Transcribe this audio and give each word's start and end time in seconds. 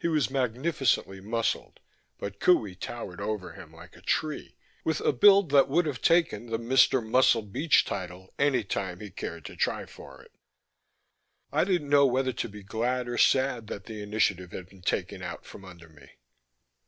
He 0.00 0.08
was 0.08 0.30
magnificently 0.30 1.20
muscled 1.20 1.78
but 2.18 2.40
Qohey 2.40 2.74
towered 2.76 3.20
over 3.20 3.52
him 3.52 3.72
like 3.72 3.94
a 3.96 4.00
tree, 4.00 4.56
with 4.82 5.00
a 5.00 5.12
build 5.12 5.50
that 5.52 5.68
would 5.68 5.86
have 5.86 6.02
taken 6.02 6.46
the 6.46 6.58
Mr. 6.58 7.00
Muscle 7.08 7.42
Beach 7.42 7.84
title 7.84 8.34
any 8.36 8.64
time 8.64 8.98
he 8.98 9.12
cared 9.12 9.44
to 9.44 9.54
try 9.54 9.86
for 9.86 10.22
it. 10.24 10.32
I 11.52 11.62
didn't 11.62 11.88
know 11.88 12.04
whether 12.04 12.32
to 12.32 12.48
be 12.48 12.64
glad 12.64 13.08
or 13.08 13.16
sad 13.16 13.68
that 13.68 13.84
the 13.84 14.02
initiative 14.02 14.50
had 14.50 14.68
been 14.68 14.82
taken 14.82 15.22
out 15.22 15.46
from 15.46 15.64
under 15.64 15.88
me. 15.88 16.14